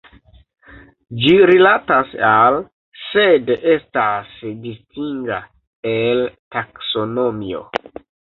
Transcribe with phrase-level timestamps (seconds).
[1.23, 2.57] Ĝi rilatas al,
[3.03, 4.33] sed estas
[4.65, 5.39] distinga
[5.93, 6.25] el
[6.57, 7.63] taksonomio.